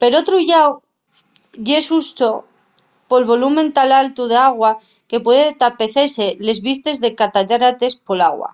[0.00, 0.70] per otru llau
[1.68, 2.28] ye xusto
[3.08, 4.72] pol volumen tan altu d'agua
[5.10, 8.50] que pueden tapecese les vistes de les catarates ¡pol agua!